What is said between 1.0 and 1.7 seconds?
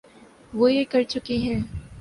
چکے ہیں۔